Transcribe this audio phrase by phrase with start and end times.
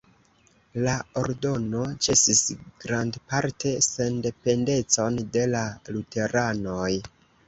[0.85, 2.39] La ordono ĉesis
[2.85, 5.63] grandparte sendependecon de la
[5.99, 6.89] luteranoj.